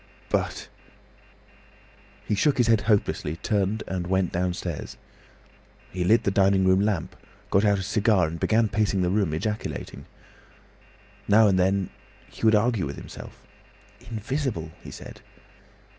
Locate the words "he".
2.25-2.33, 5.91-6.03, 12.27-12.43, 14.83-14.89